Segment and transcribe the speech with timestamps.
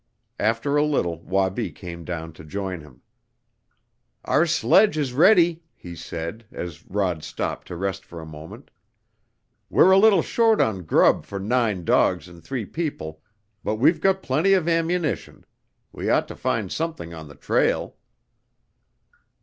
[0.39, 3.03] After a little Wabi came down to join him.
[4.25, 8.71] "Our sledge is ready," he said, as Rod stopped to rest for a moment.
[9.69, 13.21] "We're a little short on grub for nine dogs and three people,
[13.63, 15.45] but we've got plenty of ammunition.
[15.91, 17.95] We ought to find something on the trail."